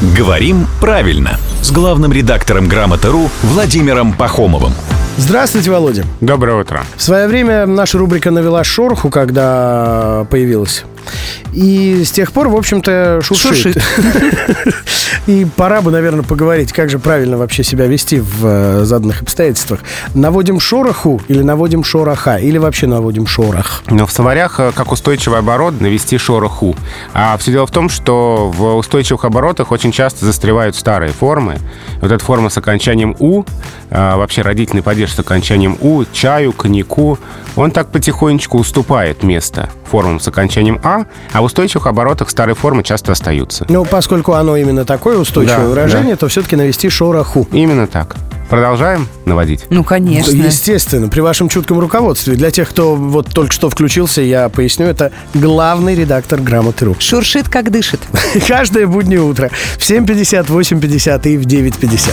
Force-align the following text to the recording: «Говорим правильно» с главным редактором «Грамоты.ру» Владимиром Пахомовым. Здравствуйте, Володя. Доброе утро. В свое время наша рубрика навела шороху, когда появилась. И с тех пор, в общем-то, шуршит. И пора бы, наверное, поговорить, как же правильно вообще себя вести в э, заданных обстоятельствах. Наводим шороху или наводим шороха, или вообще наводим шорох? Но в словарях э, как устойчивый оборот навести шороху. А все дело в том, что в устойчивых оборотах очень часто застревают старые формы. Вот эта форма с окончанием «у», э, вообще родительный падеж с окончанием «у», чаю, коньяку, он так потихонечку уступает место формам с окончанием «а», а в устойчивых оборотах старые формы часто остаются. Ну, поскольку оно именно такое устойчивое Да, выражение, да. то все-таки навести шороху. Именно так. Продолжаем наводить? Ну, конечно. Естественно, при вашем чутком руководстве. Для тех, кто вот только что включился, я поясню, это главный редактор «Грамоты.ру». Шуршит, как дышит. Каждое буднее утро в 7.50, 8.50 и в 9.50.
«Говорим 0.00 0.68
правильно» 0.80 1.38
с 1.60 1.72
главным 1.72 2.12
редактором 2.12 2.68
«Грамоты.ру» 2.68 3.28
Владимиром 3.42 4.12
Пахомовым. 4.12 4.72
Здравствуйте, 5.16 5.72
Володя. 5.72 6.04
Доброе 6.20 6.60
утро. 6.60 6.84
В 6.96 7.02
свое 7.02 7.26
время 7.26 7.66
наша 7.66 7.98
рубрика 7.98 8.30
навела 8.30 8.62
шороху, 8.62 9.10
когда 9.10 10.24
появилась. 10.30 10.84
И 11.52 12.04
с 12.04 12.10
тех 12.10 12.32
пор, 12.32 12.48
в 12.48 12.56
общем-то, 12.56 13.20
шуршит. 13.22 13.82
И 15.26 15.46
пора 15.56 15.80
бы, 15.80 15.90
наверное, 15.90 16.22
поговорить, 16.22 16.72
как 16.72 16.90
же 16.90 16.98
правильно 16.98 17.36
вообще 17.36 17.62
себя 17.62 17.86
вести 17.86 18.20
в 18.20 18.44
э, 18.44 18.84
заданных 18.84 19.22
обстоятельствах. 19.22 19.80
Наводим 20.14 20.60
шороху 20.60 21.20
или 21.28 21.42
наводим 21.42 21.84
шороха, 21.84 22.36
или 22.36 22.58
вообще 22.58 22.86
наводим 22.86 23.26
шорох? 23.26 23.82
Но 23.90 24.06
в 24.06 24.12
словарях 24.12 24.60
э, 24.60 24.72
как 24.74 24.92
устойчивый 24.92 25.38
оборот 25.38 25.80
навести 25.80 26.18
шороху. 26.18 26.76
А 27.14 27.36
все 27.38 27.52
дело 27.52 27.66
в 27.66 27.70
том, 27.70 27.88
что 27.88 28.50
в 28.50 28.76
устойчивых 28.76 29.24
оборотах 29.24 29.72
очень 29.72 29.92
часто 29.92 30.24
застревают 30.24 30.76
старые 30.76 31.12
формы. 31.12 31.58
Вот 32.00 32.12
эта 32.12 32.24
форма 32.24 32.48
с 32.50 32.58
окончанием 32.58 33.16
«у», 33.18 33.44
э, 33.90 34.16
вообще 34.16 34.42
родительный 34.42 34.82
падеж 34.82 35.14
с 35.14 35.18
окончанием 35.18 35.76
«у», 35.80 36.04
чаю, 36.12 36.52
коньяку, 36.52 37.18
он 37.56 37.70
так 37.70 37.90
потихонечку 37.90 38.58
уступает 38.58 39.22
место 39.22 39.68
формам 39.90 40.20
с 40.20 40.28
окончанием 40.28 40.80
«а», 40.82 40.97
а 41.32 41.40
в 41.40 41.44
устойчивых 41.44 41.86
оборотах 41.86 42.30
старые 42.30 42.54
формы 42.54 42.82
часто 42.82 43.12
остаются. 43.12 43.66
Ну, 43.68 43.84
поскольку 43.84 44.32
оно 44.34 44.56
именно 44.56 44.84
такое 44.84 45.18
устойчивое 45.18 45.58
Да, 45.58 45.64
выражение, 45.66 46.14
да. 46.14 46.20
то 46.20 46.28
все-таки 46.28 46.56
навести 46.56 46.88
шороху. 46.88 47.46
Именно 47.52 47.86
так. 47.86 48.16
Продолжаем 48.48 49.06
наводить? 49.26 49.66
Ну, 49.68 49.84
конечно. 49.84 50.30
Естественно, 50.30 51.08
при 51.08 51.20
вашем 51.20 51.50
чутком 51.50 51.78
руководстве. 51.80 52.34
Для 52.34 52.50
тех, 52.50 52.70
кто 52.70 52.94
вот 52.96 53.26
только 53.28 53.52
что 53.52 53.68
включился, 53.68 54.22
я 54.22 54.48
поясню, 54.48 54.86
это 54.86 55.12
главный 55.34 55.94
редактор 55.94 56.40
«Грамоты.ру». 56.40 56.96
Шуршит, 56.98 57.48
как 57.50 57.70
дышит. 57.70 58.00
Каждое 58.48 58.86
буднее 58.86 59.20
утро 59.20 59.50
в 59.76 59.80
7.50, 59.80 60.46
8.50 60.46 61.28
и 61.28 61.36
в 61.36 61.42
9.50. 61.46 62.10